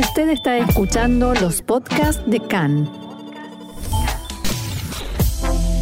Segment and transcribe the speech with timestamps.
[0.00, 2.90] Usted está escuchando los podcasts de CAN.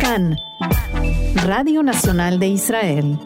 [0.00, 0.36] CAN,
[1.46, 3.16] Radio Nacional de Israel.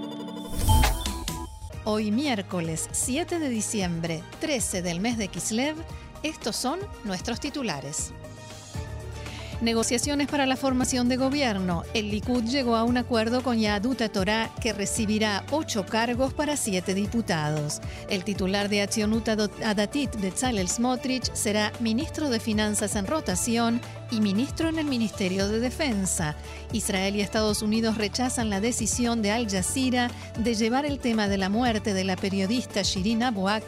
[1.85, 5.77] Hoy miércoles 7 de diciembre, 13 del mes de Kislev,
[6.23, 8.13] estos son nuestros titulares.
[9.63, 11.85] Negociaciones para la formación de gobierno.
[11.95, 16.95] El Likud llegó a un acuerdo con Yaduta Torah que recibirá ocho cargos para siete
[16.95, 17.81] diputados.
[18.11, 24.69] El titular de Accionut Adatit, Bezalel Smotrich, será ministro de Finanzas en rotación y ministro
[24.69, 26.35] en el Ministerio de Defensa.
[26.73, 31.39] Israel y Estados Unidos rechazan la decisión de Al Jazeera de llevar el tema de
[31.39, 33.61] la muerte de la periodista Shirin Abu a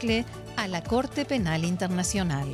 [0.67, 2.47] la Corte Penal Internacional.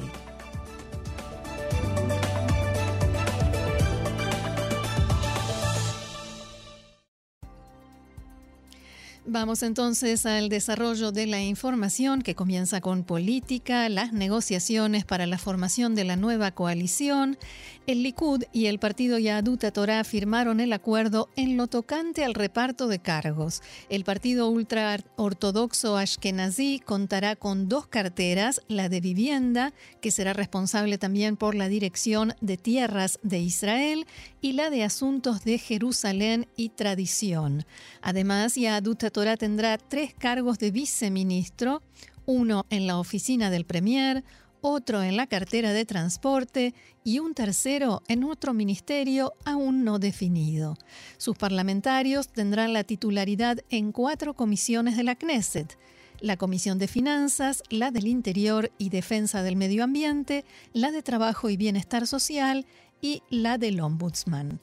[9.27, 15.37] Vamos entonces al desarrollo de la información que comienza con política, las negociaciones para la
[15.37, 17.37] formación de la nueva coalición.
[17.85, 22.87] El Likud y el partido Yaduta Torah firmaron el acuerdo en lo tocante al reparto
[22.87, 23.61] de cargos.
[23.89, 31.37] El partido ultraortodoxo Ashkenazi contará con dos carteras, la de vivienda, que será responsable también
[31.37, 34.07] por la dirección de tierras de Israel,
[34.41, 37.65] y la de asuntos de Jerusalén y tradición.
[38.01, 41.81] Además, Yaduta Tendrá tres cargos de viceministro,
[42.25, 44.23] uno en la oficina del Premier,
[44.61, 46.73] otro en la cartera de transporte
[47.03, 50.77] y un tercero en otro ministerio aún no definido.
[51.17, 55.77] Sus parlamentarios tendrán la titularidad en cuatro comisiones de la Knesset,
[56.21, 61.49] la Comisión de Finanzas, la del Interior y Defensa del Medio Ambiente, la de Trabajo
[61.49, 62.65] y Bienestar Social
[63.01, 64.61] y la del Ombudsman.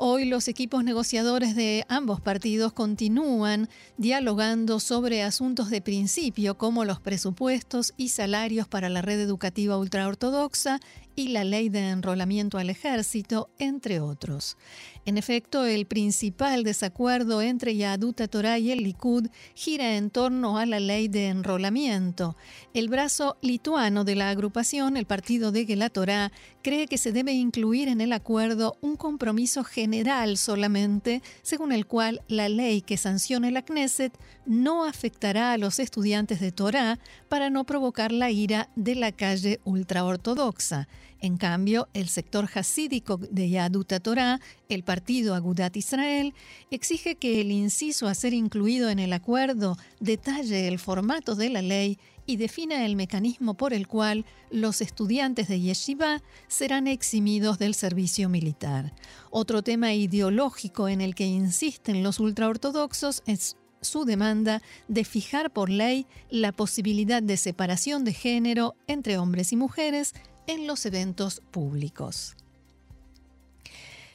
[0.00, 7.00] Hoy los equipos negociadores de ambos partidos continúan dialogando sobre asuntos de principio como los
[7.00, 10.78] presupuestos y salarios para la red educativa ultraortodoxa
[11.16, 14.56] y la ley de enrolamiento al ejército, entre otros.
[15.04, 19.26] En efecto, el principal desacuerdo entre Yaduta Torah y el Likud
[19.56, 22.36] gira en torno a la ley de enrolamiento.
[22.72, 26.30] El brazo lituano de la agrupación, el partido de Torah,
[26.62, 29.87] cree que se debe incluir en el acuerdo un compromiso general
[30.36, 34.12] solamente, según el cual la ley que sancione la Knesset
[34.46, 39.60] no afectará a los estudiantes de Torah para no provocar la ira de la calle
[39.64, 40.88] ultraortodoxa.
[41.20, 46.34] En cambio, el sector hasídico de Yaduta Torah, el partido Agudat Israel,
[46.70, 51.62] exige que el inciso a ser incluido en el acuerdo detalle el formato de la
[51.62, 57.74] ley y defina el mecanismo por el cual los estudiantes de Yeshiva serán eximidos del
[57.74, 58.92] servicio militar.
[59.30, 65.70] Otro tema ideológico en el que insisten los ultraortodoxos es su demanda de fijar por
[65.70, 70.14] ley la posibilidad de separación de género entre hombres y mujeres
[70.48, 72.34] en los eventos públicos.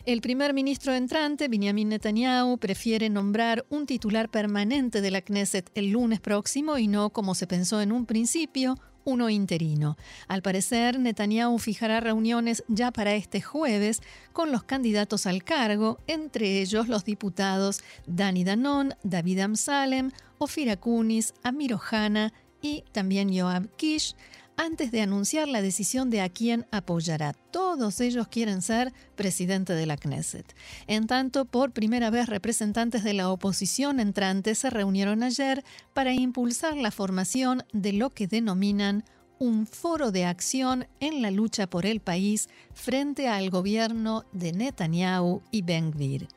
[0.06, 5.92] El primer ministro entrante, Benjamin Netanyahu, prefiere nombrar un titular permanente de la Knesset el
[5.92, 9.96] lunes próximo y no, como se pensó en un principio, uno interino.
[10.28, 14.02] Al parecer, Netanyahu fijará reuniones ya para este jueves
[14.34, 21.34] con los candidatos al cargo, entre ellos los diputados Dani Danon, David Amsalem, Ofir Akunis,
[21.44, 24.16] Amir Ohana y también Yoav Kish,
[24.58, 27.34] antes de anunciar la decisión de a quién apoyará.
[27.52, 30.56] Todos ellos quieren ser presidente de la Knesset.
[30.88, 35.64] En tanto, por primera vez representantes de la oposición entrante se reunieron ayer
[35.94, 39.04] para impulsar la formación de lo que denominan
[39.40, 45.42] un foro de acción en la lucha por el país frente al gobierno de Netanyahu
[45.52, 46.28] y Ben Gvir.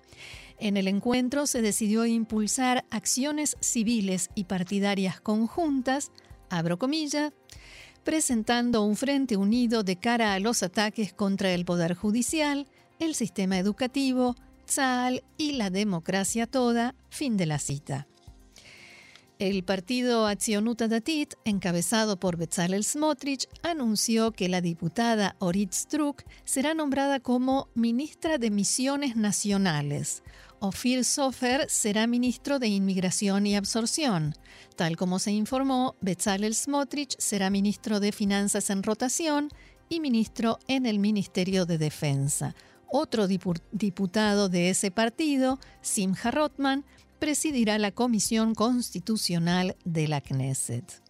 [0.58, 6.10] En el encuentro se decidió impulsar acciones civiles y partidarias conjuntas,
[6.48, 7.32] abro comillas,
[8.06, 12.68] presentando un frente unido de cara a los ataques contra el Poder Judicial,
[13.00, 18.06] el sistema educativo, Tzal y la democracia toda, fin de la cita.
[19.40, 26.74] El partido Accionuta Datit, encabezado por Bezalel Smotrich, anunció que la diputada Orit Struk será
[26.74, 30.22] nombrada como ministra de Misiones Nacionales,
[30.60, 34.34] Ofir Sofer será ministro de Inmigración y Absorción.
[34.76, 39.50] Tal como se informó, Bezalel Smotrich será ministro de Finanzas en rotación
[39.88, 42.54] y ministro en el Ministerio de Defensa.
[42.88, 46.84] Otro diputado de ese partido, Simha Rotman,
[47.18, 51.05] presidirá la Comisión Constitucional de la Knesset.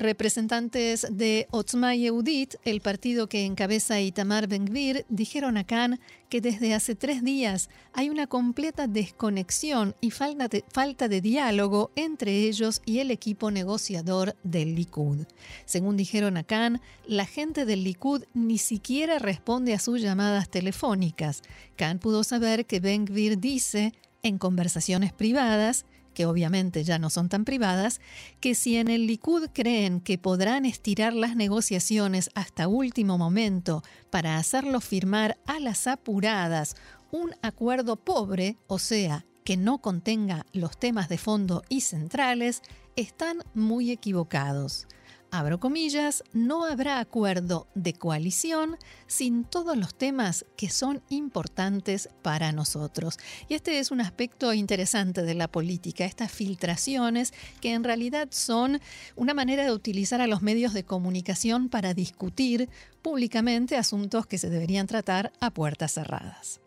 [0.00, 6.00] Representantes de Otzma Yehudit, el partido que encabeza Itamar Ben-Gvir, dijeron a Khan
[6.30, 12.80] que desde hace tres días hay una completa desconexión y falta de, diálogo entre ellos
[12.86, 15.26] y el equipo negociador del Likud.
[15.66, 21.42] Según dijeron a Khan, la gente del Likud ni siquiera responde a sus llamadas telefónicas.
[21.76, 23.92] Khan pudo saber que Ben-Gvir dice
[24.22, 25.84] en conversaciones privadas
[26.14, 28.00] que obviamente ya no son tan privadas,
[28.40, 34.36] que si en el Likud creen que podrán estirar las negociaciones hasta último momento para
[34.36, 36.76] hacerlo firmar a las apuradas
[37.10, 42.62] un acuerdo pobre, o sea, que no contenga los temas de fondo y centrales,
[42.96, 44.86] están muy equivocados
[45.30, 52.52] abro comillas, no habrá acuerdo de coalición sin todos los temas que son importantes para
[52.52, 53.18] nosotros.
[53.48, 58.80] Y este es un aspecto interesante de la política, estas filtraciones que en realidad son
[59.16, 62.68] una manera de utilizar a los medios de comunicación para discutir
[63.02, 66.60] públicamente asuntos que se deberían tratar a puertas cerradas.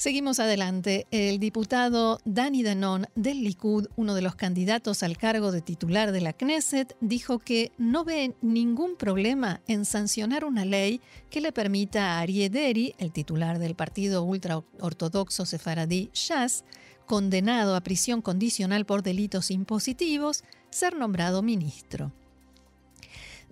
[0.00, 1.06] Seguimos adelante.
[1.10, 6.22] El diputado Dani Danon del Likud, uno de los candidatos al cargo de titular de
[6.22, 12.14] la Knesset, dijo que no ve ningún problema en sancionar una ley que le permita
[12.14, 16.64] a Arieh Deri, el titular del partido ultraortodoxo sefaradí Shas,
[17.04, 22.10] condenado a prisión condicional por delitos impositivos, ser nombrado ministro.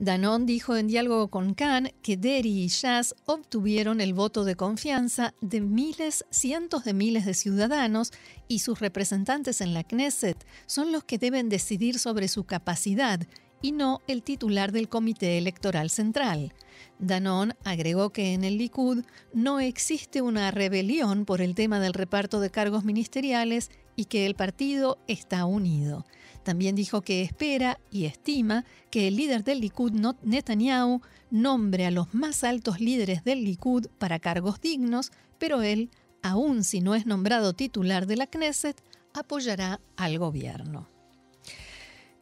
[0.00, 5.34] Danon dijo en diálogo con Khan que Derry y Jazz obtuvieron el voto de confianza
[5.40, 8.12] de miles, cientos de miles de ciudadanos
[8.46, 13.20] y sus representantes en la Knesset son los que deben decidir sobre su capacidad
[13.60, 16.54] y no el titular del Comité Electoral Central.
[17.00, 19.04] Danon agregó que en el Likud
[19.34, 24.36] no existe una rebelión por el tema del reparto de cargos ministeriales y que el
[24.36, 26.06] partido está unido.
[26.48, 29.92] También dijo que espera y estima que el líder del Likud,
[30.22, 35.90] Netanyahu, nombre a los más altos líderes del Likud para cargos dignos, pero él,
[36.22, 40.88] aun si no es nombrado titular de la Knesset, apoyará al gobierno.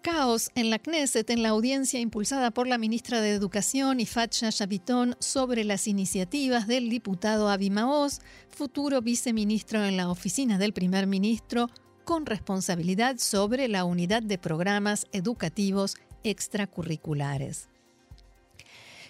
[0.03, 5.15] Caos en la Knesset en la audiencia impulsada por la ministra de Educación Ifatcha Shabitón
[5.21, 7.71] sobre las iniciativas del diputado Avi
[8.49, 11.71] futuro viceministro en la oficina del primer ministro,
[12.07, 17.69] con responsabilidad sobre la unidad de programas educativos extracurriculares.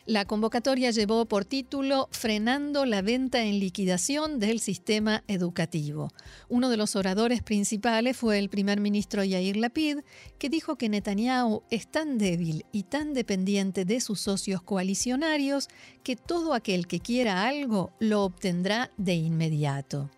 [0.06, 6.10] La convocatoria llevó por título Frenando la venta en liquidación del sistema educativo.
[6.48, 9.98] Uno de los oradores principales fue el primer ministro Yair Lapid,
[10.38, 15.69] que dijo que Netanyahu es tan débil y tan dependiente de sus socios coalicionarios
[16.02, 20.08] que todo aquel que quiera algo lo obtendrá de inmediato.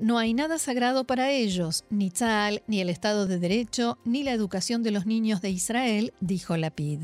[0.00, 4.32] No hay nada sagrado para ellos, ni Tzal, ni el Estado de Derecho, ni la
[4.32, 7.02] educación de los niños de Israel, dijo Lapid.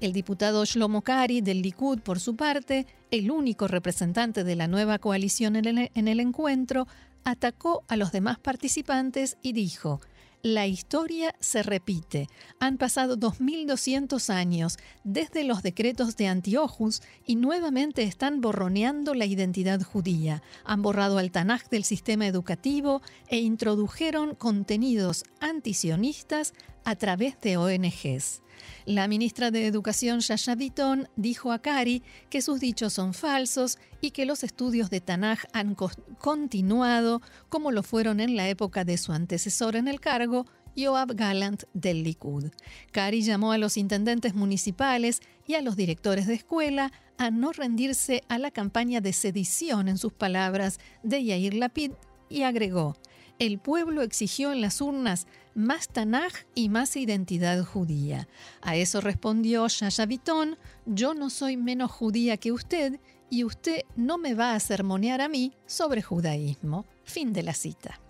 [0.00, 4.98] El diputado Shlomo Kari del Likud, por su parte, el único representante de la nueva
[4.98, 6.86] coalición en el encuentro,
[7.24, 10.00] atacó a los demás participantes y dijo,
[10.42, 12.28] la historia se repite.
[12.60, 19.82] Han pasado 2200 años desde los decretos de Antiochus y nuevamente están borroneando la identidad
[19.82, 20.42] judía.
[20.64, 26.54] Han borrado al Tanaj del sistema educativo e introdujeron contenidos antisionistas
[26.84, 28.42] a través de ONGs.
[28.86, 34.10] La ministra de Educación, Shasha Bitton, dijo a Kari que sus dichos son falsos y
[34.10, 35.76] que los estudios de Tanaj han
[36.18, 40.46] continuado como lo fueron en la época de su antecesor en el cargo,
[40.76, 42.50] Yoav Gallant del Likud.
[42.92, 48.22] Kari llamó a los intendentes municipales y a los directores de escuela a no rendirse
[48.28, 51.92] a la campaña de sedición, en sus palabras, de Yair Lapid
[52.28, 52.96] y agregó,
[53.40, 58.28] el pueblo exigió en las urnas más Tanaj y más identidad judía.
[58.60, 59.66] A eso respondió
[60.06, 65.20] Bitton, yo no soy menos judía que usted y usted no me va a sermonear
[65.20, 66.86] a mí sobre judaísmo.
[67.04, 68.00] Fin de la cita.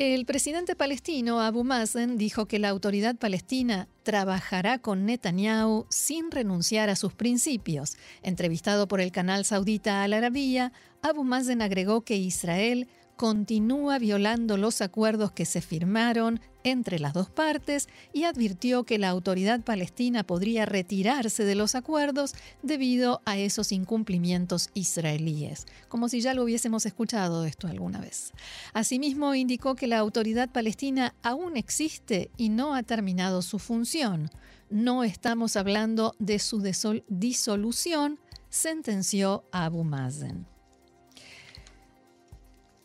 [0.00, 6.88] El presidente palestino Abu Mazen dijo que la autoridad palestina trabajará con Netanyahu sin renunciar
[6.88, 7.98] a sus principios.
[8.22, 10.72] Entrevistado por el canal saudita Al Arabiya,
[11.02, 12.88] Abu Mazen agregó que Israel
[13.20, 19.10] continúa violando los acuerdos que se firmaron entre las dos partes y advirtió que la
[19.10, 26.32] autoridad palestina podría retirarse de los acuerdos debido a esos incumplimientos israelíes, como si ya
[26.32, 28.32] lo hubiésemos escuchado esto alguna vez.
[28.72, 34.30] Asimismo, indicó que la autoridad palestina aún existe y no ha terminado su función.
[34.70, 36.62] No estamos hablando de su
[37.10, 40.46] disolución, sentenció Abu Mazen.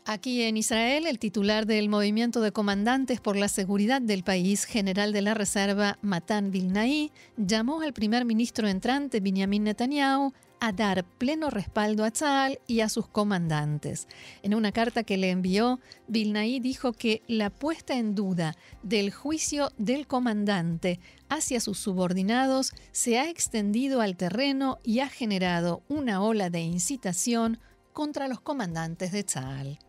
[0.07, 5.11] Aquí en Israel, el titular del Movimiento de Comandantes por la Seguridad del país, general
[5.11, 11.49] de la Reserva Matan Vilnaí, llamó al primer ministro entrante Benjamin Netanyahu a dar pleno
[11.49, 14.07] respaldo a Tzal y a sus comandantes.
[14.43, 19.71] En una carta que le envió, Vilnaí dijo que la puesta en duda del juicio
[19.79, 26.51] del comandante hacia sus subordinados se ha extendido al terreno y ha generado una ola
[26.51, 27.57] de incitación
[27.91, 29.79] contra los comandantes de Tzal.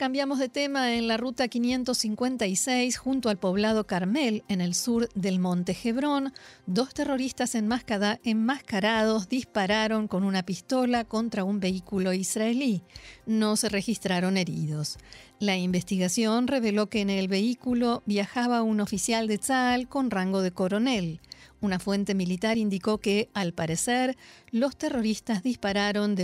[0.00, 5.38] Cambiamos de tema en la ruta 556 junto al poblado Carmel, en el sur del
[5.38, 6.32] Monte Hebrón.
[6.64, 12.80] Dos terroristas enmascarados dispararon con una pistola contra un vehículo israelí.
[13.26, 14.96] No se registraron heridos.
[15.40, 20.50] La investigación reveló que en el vehículo viajaba un oficial de Tzal con rango de
[20.50, 21.18] coronel.
[21.62, 24.18] Una fuente militar indicó que, al parecer,
[24.50, 26.14] los terroristas dispararon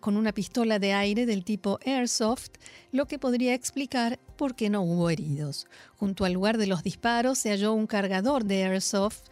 [0.00, 2.50] con una pistola de aire del tipo Airsoft,
[2.90, 5.68] lo que podría explicar por qué no hubo heridos.
[5.96, 9.22] Junto al lugar de los disparos se halló un cargador de Airsoft,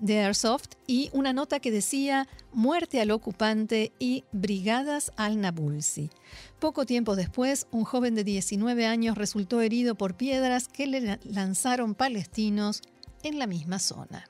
[0.00, 6.10] de Airsoft y una nota que decía muerte al ocupante y brigadas al Nabulsi.
[6.58, 11.94] Poco tiempo después, un joven de 19 años resultó herido por piedras que le lanzaron
[11.94, 12.82] palestinos
[13.22, 14.28] en la misma zona.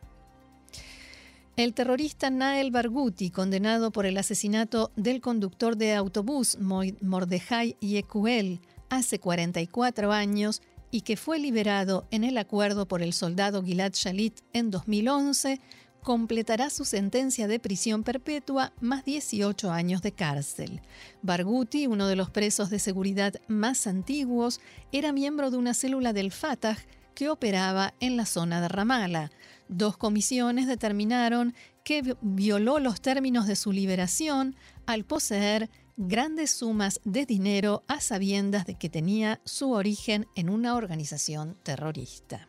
[1.56, 8.60] El terrorista Nael Barghouti, condenado por el asesinato del conductor de autobús Mordejai Yekuel
[8.90, 14.40] hace 44 años y que fue liberado en el acuerdo por el soldado Gilad Shalit
[14.52, 15.60] en 2011,
[16.02, 20.80] completará su sentencia de prisión perpetua más 18 años de cárcel.
[21.22, 24.60] Barghouti, uno de los presos de seguridad más antiguos,
[24.92, 26.78] era miembro de una célula del Fatah
[27.14, 29.30] que operaba en la zona de Ramallah.
[29.68, 31.54] Dos comisiones determinaron
[31.84, 35.68] que violó los términos de su liberación al poseer
[35.98, 42.48] grandes sumas de dinero a sabiendas de que tenía su origen en una organización terrorista.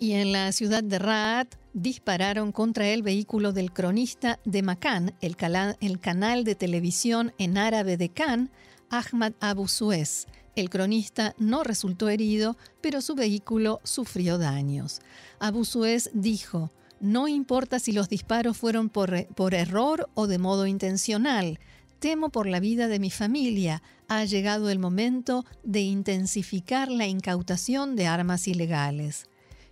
[0.00, 5.36] Y en la ciudad de Raat dispararon contra el vehículo del cronista de Macan, el,
[5.80, 8.50] el canal de televisión en árabe de Khan,
[8.90, 15.00] Ahmad Abu Suez, el cronista no resultó herido, pero su vehículo sufrió daños.
[15.40, 16.70] Abu Suez dijo,
[17.00, 21.58] no importa si los disparos fueron por, por, error o de modo intencional,
[21.98, 23.82] temo por la vida de mi familia.
[24.08, 29.26] Ha llegado el momento de intensificar la incautación de armas ilegales.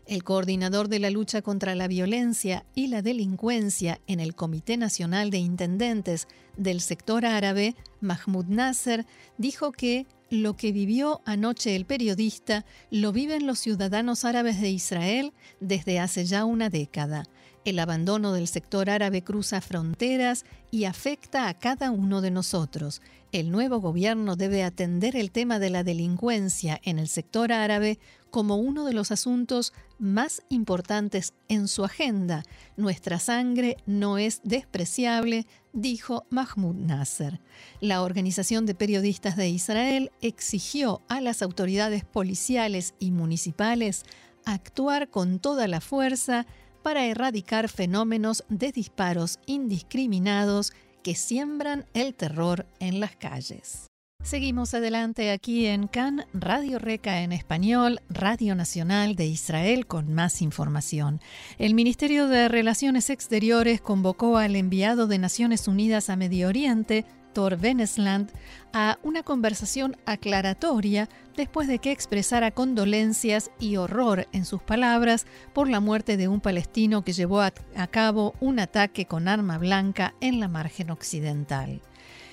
[0.06, 5.30] El coordinador de la lucha contra la violencia y la delincuencia en el Comité Nacional
[5.30, 6.26] de Intendentes
[6.56, 9.06] del sector árabe, Mahmoud Nasser,
[9.38, 15.34] dijo que lo que vivió anoche el periodista lo viven los ciudadanos árabes de Israel
[15.60, 17.24] desde hace ya una década.
[17.66, 23.02] El abandono del sector árabe cruza fronteras y afecta a cada uno de nosotros.
[23.30, 27.98] El nuevo gobierno debe atender el tema de la delincuencia en el sector árabe
[28.32, 32.42] como uno de los asuntos más importantes en su agenda.
[32.78, 37.40] Nuestra sangre no es despreciable, dijo Mahmoud Nasser.
[37.80, 44.04] La Organización de Periodistas de Israel exigió a las autoridades policiales y municipales
[44.46, 46.46] actuar con toda la fuerza
[46.82, 50.72] para erradicar fenómenos de disparos indiscriminados
[51.02, 53.91] que siembran el terror en las calles.
[54.22, 60.42] Seguimos adelante aquí en CAN, Radio Reca en español, Radio Nacional de Israel con más
[60.42, 61.20] información.
[61.58, 67.58] El Ministerio de Relaciones Exteriores convocó al enviado de Naciones Unidas a Medio Oriente, Thor
[67.58, 68.30] Venesland,
[68.72, 75.68] a una conversación aclaratoria después de que expresara condolencias y horror en sus palabras por
[75.68, 77.52] la muerte de un palestino que llevó a,
[77.90, 81.82] cabo un ataque con arma blanca en la margen occidental.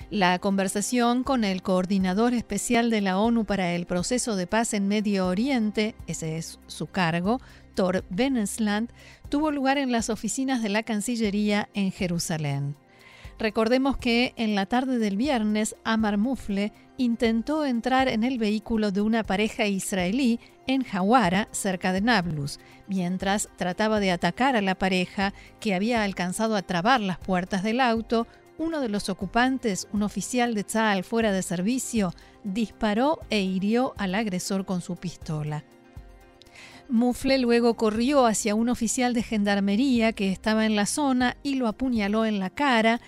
[0.09, 4.87] La conversación con el coordinador especial de la ONU para el proceso de paz en
[4.87, 7.39] Medio Oriente, ese es su cargo,
[7.75, 8.89] Thor Benesland,
[9.29, 12.75] tuvo lugar en las oficinas de la Cancillería en Jerusalén.
[13.37, 19.01] Recordemos que en la tarde del viernes, Amar Mufle intentó entrar en el vehículo de
[19.01, 25.35] una pareja israelí en Hawara, cerca de Nablus, mientras trataba de atacar a la pareja
[25.59, 28.25] que había alcanzado a trabar las puertas del auto
[28.59, 32.13] uno de los ocupantes, un oficial de Tzal fuera de servicio,
[32.43, 35.63] disparó e hirió al agresor con su pistola.
[36.89, 41.67] Mufle luego corrió hacia un oficial de gendarmería que estaba en la zona y lo
[41.67, 42.99] apuñaló en la cara,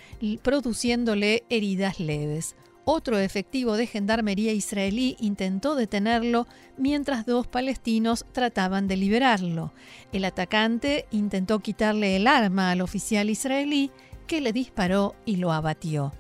[0.44, 2.56] produciéndole heridas leves.
[2.84, 9.74] Otro efectivo de gendarmería israelí intentó detenerlo mientras dos palestinos trataban de liberarlo.
[10.12, 13.92] El atacante intentó quitarle el arma al oficial israelí
[14.32, 16.14] que le disparó y lo abatió.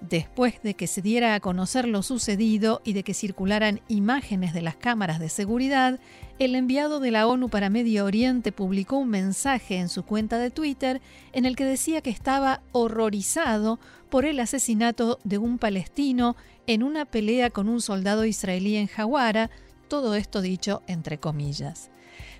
[0.00, 4.62] Después de que se diera a conocer lo sucedido y de que circularan imágenes de
[4.62, 5.98] las cámaras de seguridad,
[6.38, 10.52] el enviado de la ONU para Medio Oriente publicó un mensaje en su cuenta de
[10.52, 11.00] Twitter
[11.32, 13.80] en el que decía que estaba horrorizado
[14.10, 16.36] por el asesinato de un palestino
[16.68, 19.50] en una pelea con un soldado israelí en Jawara,
[19.88, 21.90] todo esto dicho entre comillas.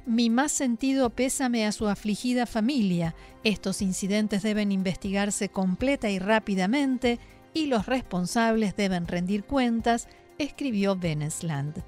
[0.07, 3.17] Mi más sentido pésame a su afligida familia.
[3.43, 7.19] Estos incidentes deben investigarse completa y rápidamente
[7.53, 10.07] y los responsables deben rendir cuentas,
[10.39, 11.83] escribió Benesland.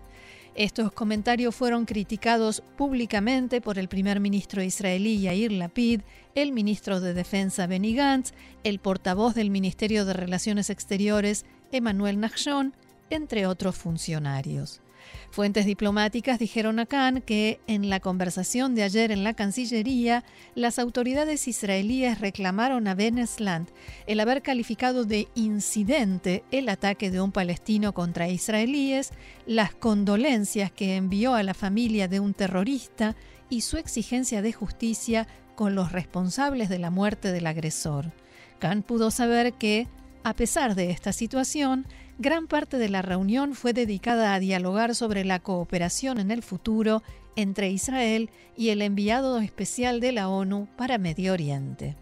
[0.57, 6.01] Estos comentarios fueron criticados públicamente por el primer ministro israelí Yair Lapid,
[6.35, 8.33] el ministro de Defensa Benny Gantz,
[8.65, 12.75] el portavoz del Ministerio de Relaciones Exteriores Emmanuel Nachshon,
[13.11, 14.81] entre otros funcionarios.
[15.31, 20.25] Fuentes diplomáticas dijeron a Khan que en la conversación de ayer en la Cancillería,
[20.55, 23.69] las autoridades israelíes reclamaron a Benesland
[24.07, 29.13] el haber calificado de incidente el ataque de un palestino contra israelíes,
[29.47, 33.15] las condolencias que envió a la familia de un terrorista
[33.51, 38.13] y su exigencia de justicia con los responsables de la muerte del agresor.
[38.59, 39.89] Khan pudo saber que,
[40.25, 41.87] a pesar de esta situación,
[42.19, 47.03] gran parte de la reunión fue dedicada a dialogar sobre la cooperación en el futuro
[47.37, 51.97] entre Israel y el enviado especial de la ONU para Medio Oriente.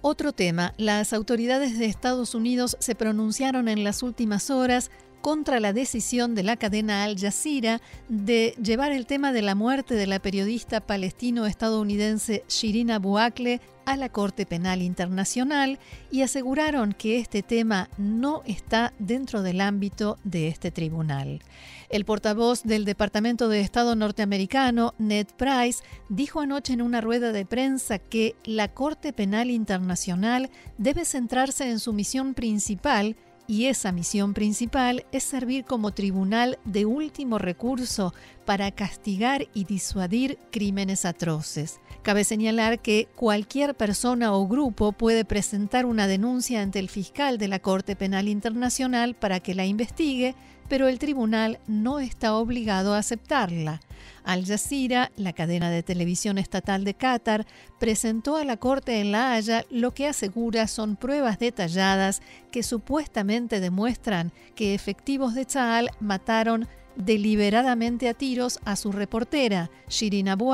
[0.00, 4.90] Otro tema, las autoridades de Estados Unidos se pronunciaron en las últimas horas
[5.24, 9.94] contra la decisión de la cadena Al Jazeera de llevar el tema de la muerte
[9.94, 15.78] de la periodista palestino-estadounidense Shirin Abu a la Corte Penal Internacional
[16.10, 21.40] y aseguraron que este tema no está dentro del ámbito de este tribunal.
[21.88, 27.46] El portavoz del Departamento de Estado norteamericano, Ned Price, dijo anoche en una rueda de
[27.46, 33.16] prensa que la Corte Penal Internacional debe centrarse en su misión principal
[33.46, 40.38] y esa misión principal es servir como tribunal de último recurso para castigar y disuadir
[40.50, 41.80] crímenes atroces.
[42.02, 47.48] Cabe señalar que cualquier persona o grupo puede presentar una denuncia ante el fiscal de
[47.48, 50.34] la Corte Penal Internacional para que la investigue,
[50.68, 53.80] pero el tribunal no está obligado a aceptarla.
[54.24, 57.46] Al Jazeera, la cadena de televisión estatal de Qatar,
[57.78, 63.60] presentó a la Corte en La Haya lo que asegura son pruebas detalladas que supuestamente
[63.60, 70.52] demuestran que efectivos de Tzal mataron deliberadamente a tiros a su reportera, Shirin Abu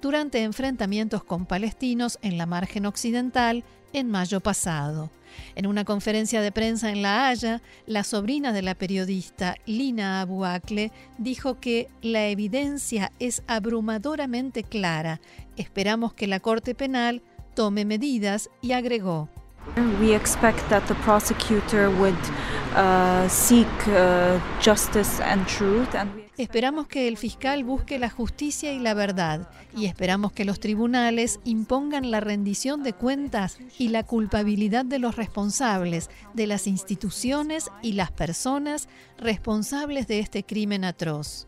[0.00, 5.10] durante enfrentamientos con palestinos en la margen occidental en mayo pasado.
[5.54, 10.44] En una conferencia de prensa en La Haya, la sobrina de la periodista Lina Abu
[10.44, 15.20] Akleh dijo que la evidencia es abrumadoramente clara.
[15.56, 17.22] Esperamos que la Corte Penal
[17.54, 19.28] tome medidas y agregó.
[20.00, 22.16] We expect that the prosecutor would
[22.74, 25.94] uh, seek uh, justice and truth.
[26.36, 31.38] Esperamos que el fiscal busque la justicia y la verdad y esperamos que los tribunales
[31.44, 37.92] impongan la rendición de cuentas y la culpabilidad de los responsables, de las instituciones y
[37.92, 38.88] las personas
[39.18, 41.46] responsables de este crimen atroz.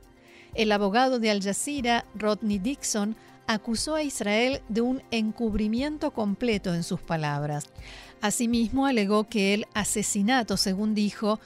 [0.54, 3.16] El abogado de Al Jazeera, Rodney Dixon,
[3.46, 7.64] acusó a Israel de un encubrimiento completo en sus palabras.
[8.20, 11.40] Asimismo, alegó que el asesinato, según dijo,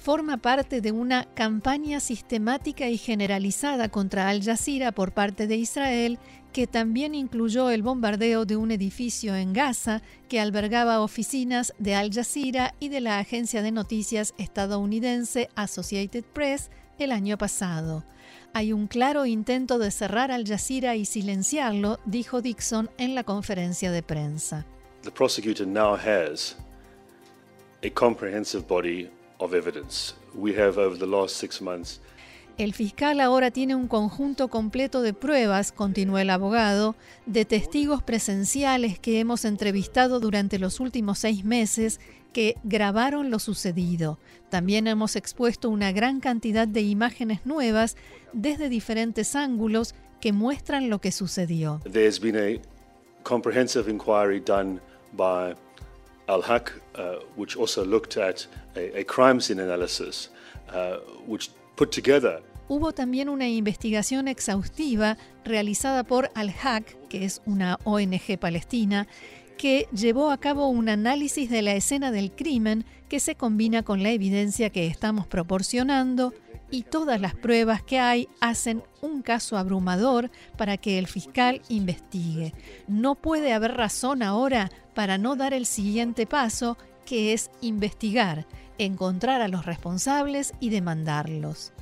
[0.00, 6.18] forma parte de una campaña sistemática y generalizada contra Al Jazeera por parte de Israel,
[6.54, 12.10] que también incluyó el bombardeo de un edificio en Gaza que albergaba oficinas de Al
[12.12, 18.02] Jazeera y de la agencia de noticias estadounidense Associated Press el año pasado.
[18.54, 23.92] Hay un claro intento de cerrar Al Jazeera y silenciarlo, dijo Dixon en la conferencia
[23.92, 24.64] de prensa.
[25.02, 26.56] The prosecutor now has
[27.84, 29.10] a comprehensive body
[32.60, 38.98] el fiscal ahora tiene un conjunto completo de pruebas, continuó el abogado, de testigos presenciales
[38.98, 42.00] que hemos entrevistado durante los últimos seis meses
[42.34, 44.18] que grabaron lo sucedido.
[44.50, 47.96] También hemos expuesto una gran cantidad de imágenes nuevas
[48.34, 51.80] desde diferentes ángulos que muestran lo que sucedió.
[51.90, 52.60] There's been a
[53.22, 54.80] comprehensive inquiry done
[55.16, 55.54] by
[56.30, 60.30] Al-Haq, uh, which also looked at a, crime scene analysis,
[60.72, 67.80] uh, which put together Hubo también una investigación exhaustiva realizada por Al-Haq, que es una
[67.82, 69.08] ONG palestina,
[69.58, 74.04] que llevó a cabo un análisis de la escena del crimen que se combina con
[74.04, 76.32] la evidencia que estamos proporcionando
[76.70, 82.54] y todas las pruebas que hay hacen un caso abrumador para que el fiscal investigue.
[82.86, 88.46] No puede haber razón ahora para no dar el siguiente paso que es investigar,
[88.78, 91.72] encontrar a los responsables y demandarlos.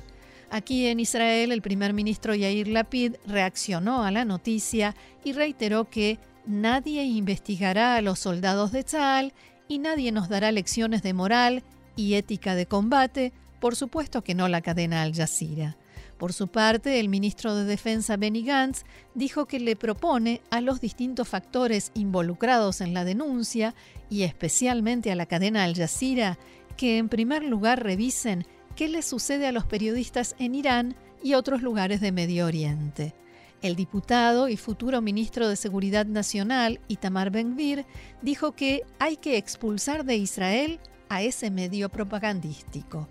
[0.51, 6.17] Aquí en Israel, el primer ministro Yair Lapid reaccionó a la noticia y reiteró que
[6.47, 9.33] nadie investigará a los soldados de Tzal
[9.67, 11.63] y nadie nos dará lecciones de moral
[11.95, 15.77] y ética de combate, por supuesto que no la cadena Al Jazeera.
[16.17, 18.83] Por su parte, el ministro de Defensa Benny Gantz
[19.15, 23.73] dijo que le propone a los distintos factores involucrados en la denuncia
[24.09, 26.37] y especialmente a la cadena Al Jazeera
[26.75, 28.45] que en primer lugar revisen
[28.75, 33.13] qué le sucede a los periodistas en Irán y otros lugares de Medio Oriente.
[33.61, 37.85] El diputado y futuro ministro de Seguridad Nacional, Itamar Ben-Gvir,
[38.21, 43.09] dijo que hay que expulsar de Israel a ese medio propagandístico.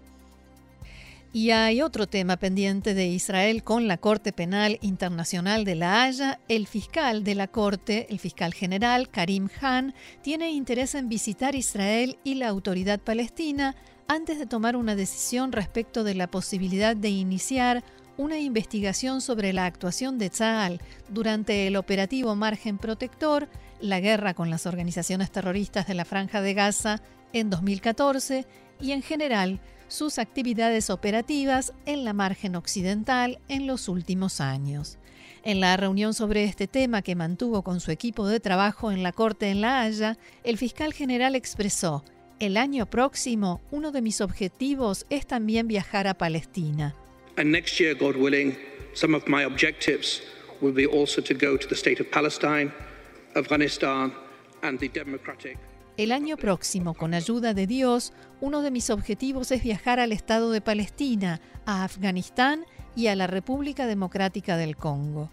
[1.30, 6.40] Y hay otro tema pendiente de Israel con la Corte Penal Internacional de La Haya.
[6.48, 12.18] El fiscal de la Corte, el fiscal general Karim Khan, tiene interés en visitar Israel
[12.24, 13.76] y la autoridad palestina
[14.08, 17.84] antes de tomar una decisión respecto de la posibilidad de iniciar
[18.16, 23.48] una investigación sobre la actuación de Tzal durante el operativo Margen Protector,
[23.80, 27.02] la guerra con las organizaciones terroristas de la Franja de Gaza
[27.34, 28.46] en 2014
[28.80, 34.98] y en general sus actividades operativas en la margen occidental en los últimos años.
[35.44, 39.12] En la reunión sobre este tema que mantuvo con su equipo de trabajo en la
[39.12, 42.04] Corte en La Haya, el fiscal general expresó
[42.40, 46.94] el año próximo, uno de mis objetivos es también viajar a Palestina.
[47.36, 48.56] And next year, God willing,
[48.94, 50.22] some of my objectives
[50.60, 52.72] will be also to go to the state of Palestine,
[53.34, 54.12] Afghanistan,
[54.62, 55.56] and the democratic.
[55.98, 60.52] El año próximo, con ayuda de Dios, uno de mis objetivos es viajar al Estado
[60.52, 65.28] de Palestina, a Afganistán y a la República Democrática del Congo.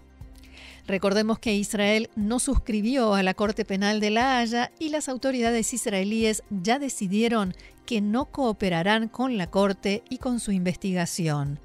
[0.87, 5.71] Recordemos que Israel no suscribió a la Corte Penal de La Haya y las autoridades
[5.71, 7.53] israelíes ya decidieron
[7.85, 11.59] que no cooperarán con la Corte y con su investigación.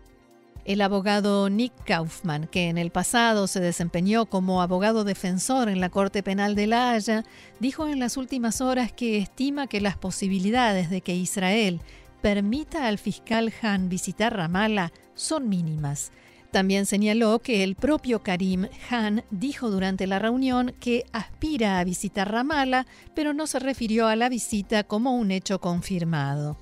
[0.64, 5.90] El abogado Nick Kaufman, que en el pasado se desempeñó como abogado defensor en la
[5.90, 7.24] Corte Penal de La Haya,
[7.58, 11.80] dijo en las últimas horas que estima que las posibilidades de que Israel
[12.22, 16.12] permita al fiscal Han visitar Ramallah son mínimas
[16.50, 22.30] también señaló que el propio Karim Han dijo durante la reunión que aspira a visitar
[22.30, 26.56] Ramallah, pero no se refirió a la visita como un hecho confirmado.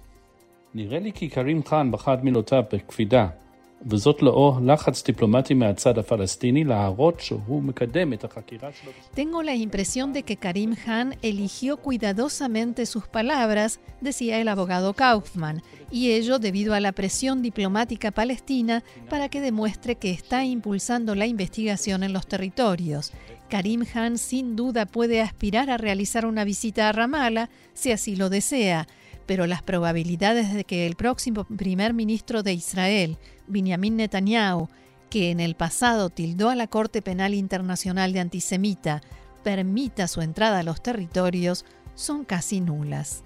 [9.14, 15.62] Tengo la impresión de que Karim Khan eligió cuidadosamente sus palabras, decía el abogado Kaufman,
[15.91, 21.27] y ello debido a la presión diplomática palestina para que demuestre que está impulsando la
[21.27, 23.12] investigación en los territorios.
[23.49, 28.29] Karim Khan sin duda puede aspirar a realizar una visita a Ramallah si así lo
[28.29, 28.87] desea,
[29.29, 34.71] pero las probabilidades de que el próximo primer ministro de Israel, Benjamin Netanyahu,
[35.11, 39.03] que en el pasado tildó a la Corte Penal Internacional de antisemita,
[39.45, 43.23] permita su entrada a los territorios, son casi nulas.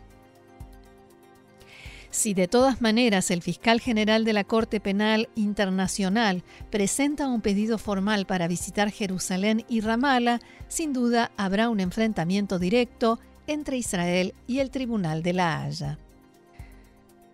[2.10, 7.78] Si de todas maneras el fiscal general de la Corte Penal Internacional presenta un pedido
[7.78, 13.20] formal para visitar Jerusalén y Ramallah, sin duda habrá un enfrentamiento directo
[13.51, 15.97] entre Israel y el Tribunal de la Haya.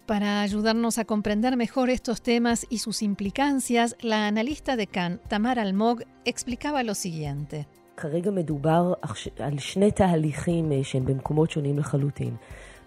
[0.05, 5.59] Para ayudarnos a comprender mejor estos temas y sus implicancias, la analista de Cannes, Tamar
[5.59, 7.65] Almog, explicaba lo siguiente.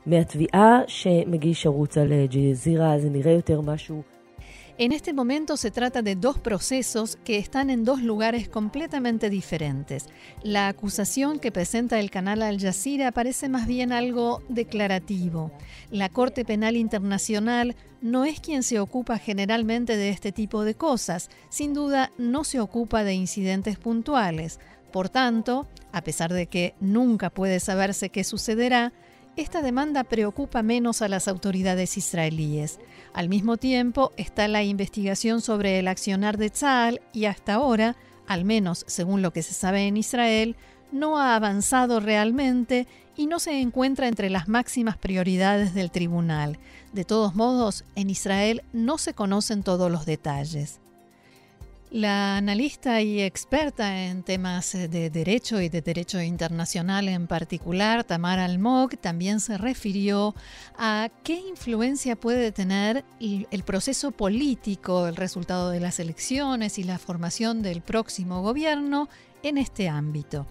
[0.07, 4.03] מהתביעה שמגיש ערוץ אל-ג'זירה זה נראה יותר משהו
[4.82, 10.08] en este momento se trata de dos procesos que están en dos lugares completamente diferentes.
[10.42, 15.52] La acusación que presenta el canal Al Jazeera parece más bien algo declarativo.
[15.92, 21.30] La Corte Penal Internacional no es quien se ocupa generalmente de este tipo de cosas,
[21.50, 24.60] sin duda no se ocupa de incidentes puntuales.
[24.92, 28.94] Por tanto, a pesar de que nunca puede saberse qué sucederá,
[29.38, 32.80] esta demanda preocupa menos a las autoridades israelíes.
[33.14, 37.96] Al mismo tiempo está la investigación sobre el accionar de Tzal y hasta ahora,
[38.28, 40.56] al menos según lo que se sabe en Israel,
[40.92, 46.60] no ha avanzado realmente y no se encuentra entre las máximas prioridades del tribunal.
[46.92, 50.81] De todos modos, en Israel no se conocen todos los detalles.
[51.91, 58.45] La analista y experta en temas de derecho y de derecho internacional en particular, Tamara
[58.45, 60.35] Almog, también se refirió
[60.77, 66.99] a qué influencia puede tener el proceso político, el resultado de las elecciones y la
[66.99, 69.09] formación del próximo gobierno
[69.43, 70.47] en este ámbito.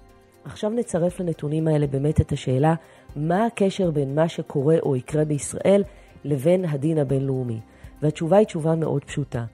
[3.16, 5.84] מה הקשר בין מה שקורה או יקרה בישראל
[6.24, 7.60] לבין הדין הבינלאומי?
[8.02, 9.46] והתשובה היא תשובה מאוד פשוטה.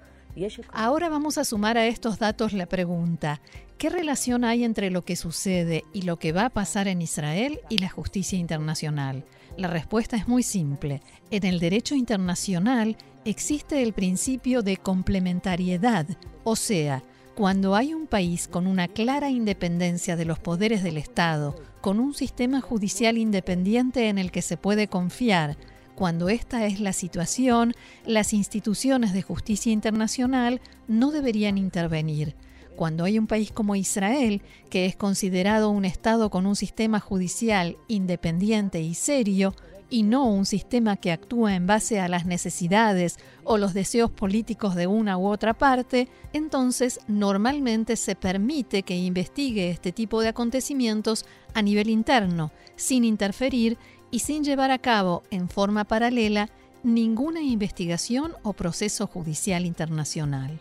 [0.73, 3.41] Ahora vamos a sumar a estos datos la pregunta,
[3.79, 7.61] ¿qué relación hay entre lo que sucede y lo que va a pasar en Israel
[7.71, 9.25] y la justicia internacional?
[9.57, 11.01] La respuesta es muy simple.
[11.31, 16.07] En el derecho internacional existe el principio de complementariedad,
[16.45, 17.03] o sea,
[17.35, 22.13] cuando hay un país con una clara independencia de los poderes del Estado, con un
[22.13, 25.57] sistema judicial independiente en el que se puede confiar,
[25.97, 27.73] cuando esta es la situación,
[28.05, 32.37] las instituciones de justicia internacional no deberían intervenir.
[32.77, 37.79] Cuando hay un país como Israel, que es considerado un Estado con un sistema judicial
[37.89, 39.55] independiente y serio,
[39.89, 44.75] y no un sistema que actúa en base a las necesidades o los deseos políticos
[44.75, 51.25] de una u otra parte, entonces normalmente se permite que investigue este tipo de acontecimientos
[51.55, 53.79] a nivel interno, sin interferir
[54.11, 56.49] y sin llevar a cabo en forma paralela
[56.83, 60.61] ninguna investigación o proceso judicial internacional.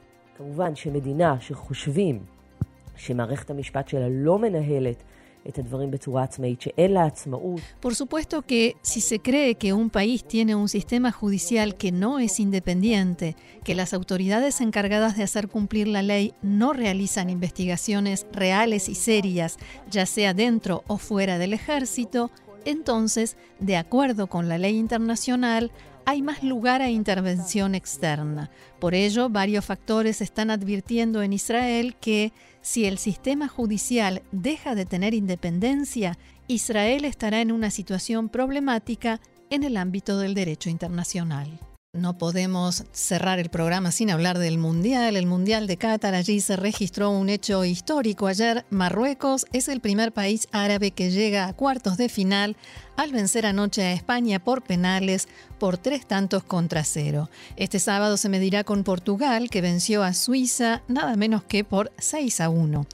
[7.79, 12.17] Por supuesto que si se cree que un país tiene un sistema judicial que no
[12.17, 18.89] es independiente, que las autoridades encargadas de hacer cumplir la ley no realizan investigaciones reales
[18.89, 19.57] y serias,
[19.89, 22.31] ya sea dentro o fuera del ejército,
[22.65, 25.71] entonces, de acuerdo con la ley internacional,
[26.05, 28.51] hay más lugar a intervención externa.
[28.79, 34.85] Por ello, varios factores están advirtiendo en Israel que si el sistema judicial deja de
[34.85, 41.59] tener independencia, Israel estará en una situación problemática en el ámbito del derecho internacional.
[41.95, 46.13] No podemos cerrar el programa sin hablar del Mundial, el Mundial de Qatar.
[46.13, 48.27] Allí se registró un hecho histórico.
[48.27, 52.57] Ayer Marruecos es el primer país árabe que llega a cuartos de final
[52.97, 57.29] al vencer anoche a España por penales por tres tantos contra cero.
[57.55, 62.41] Este sábado se medirá con Portugal, que venció a Suiza nada menos que por 6
[62.41, 62.87] a 1.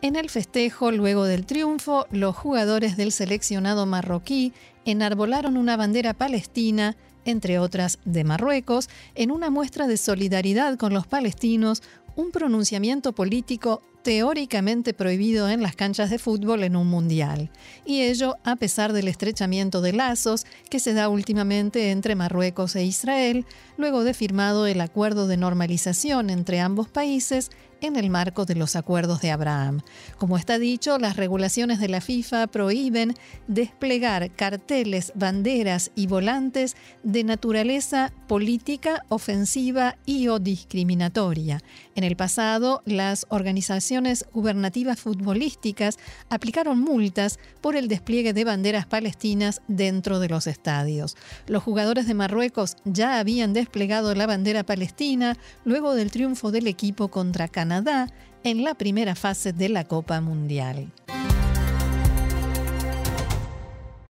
[0.00, 4.54] En el festejo, luego del triunfo, los jugadores del seleccionado marroquí
[4.86, 11.06] enarbolaron una bandera palestina entre otras de Marruecos, en una muestra de solidaridad con los
[11.06, 11.82] palestinos,
[12.16, 17.50] un pronunciamiento político teóricamente prohibido en las canchas de fútbol en un mundial,
[17.84, 22.84] y ello a pesar del estrechamiento de lazos que se da últimamente entre Marruecos e
[22.84, 23.44] Israel,
[23.76, 28.76] luego de firmado el acuerdo de normalización entre ambos países en el marco de los
[28.76, 29.80] acuerdos de Abraham.
[30.18, 33.14] Como está dicho, las regulaciones de la FIFA prohíben
[33.46, 41.60] desplegar carteles, banderas y volantes de naturaleza política, ofensiva y o discriminatoria.
[41.94, 49.62] En el pasado, las organizaciones gubernativas futbolísticas aplicaron multas por el despliegue de banderas palestinas
[49.68, 51.16] dentro de los estadios.
[51.46, 57.08] Los jugadores de Marruecos ya habían desplegado la bandera palestina luego del triunfo del equipo
[57.08, 58.06] contra Canadá
[58.44, 60.92] en la primera fase de la Copa Mundial.